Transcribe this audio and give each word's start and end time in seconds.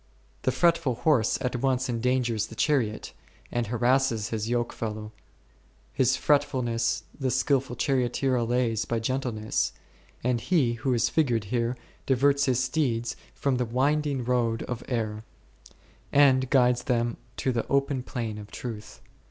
The 0.41 0.51
fret 0.51 0.79
ful 0.79 0.95
horse 0.95 1.37
at 1.41 1.57
once 1.57 1.87
endangers 1.87 2.47
the 2.47 2.55
chariot, 2.55 3.13
and 3.51 3.67
harasses 3.67 4.29
his 4.29 4.49
yoke 4.49 4.73
fellow; 4.73 5.11
his 5.93 6.17
fretfulness 6.17 7.03
the 7.19 7.29
skilful 7.29 7.75
charioteer 7.75 8.33
allays 8.35 8.83
by 8.85 8.97
gentleness, 8.97 9.73
and 10.23 10.41
He 10.41 10.73
who 10.73 10.95
is 10.95 11.07
figured 11.09 11.43
here 11.53 11.77
diverts 12.07 12.45
His 12.45 12.63
steeds 12.63 13.15
from 13.35 13.57
the 13.57 13.65
winding 13.65 14.25
road 14.25 14.63
of 14.63 14.83
error, 14.87 15.23
and 16.11 16.49
guides 16.49 16.85
them 16.85 17.17
to 17.37 17.51
the 17.51 17.67
open 17.67 18.01
plain 18.01 18.39
of 18.39 18.49
truth. 18.49 19.01